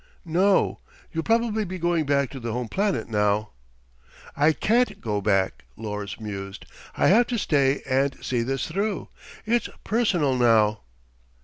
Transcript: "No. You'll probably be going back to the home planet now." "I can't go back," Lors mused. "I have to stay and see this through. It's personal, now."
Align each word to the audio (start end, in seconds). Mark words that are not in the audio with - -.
"No. 0.25 0.79
You'll 1.11 1.23
probably 1.23 1.63
be 1.63 1.77
going 1.77 2.07
back 2.07 2.31
to 2.31 2.39
the 2.39 2.51
home 2.53 2.69
planet 2.69 3.07
now." 3.07 3.51
"I 4.35 4.51
can't 4.51 4.99
go 4.99 5.21
back," 5.21 5.65
Lors 5.77 6.19
mused. 6.19 6.65
"I 6.97 7.05
have 7.09 7.27
to 7.27 7.37
stay 7.37 7.83
and 7.87 8.17
see 8.25 8.41
this 8.41 8.65
through. 8.67 9.09
It's 9.45 9.69
personal, 9.83 10.35
now." 10.35 10.79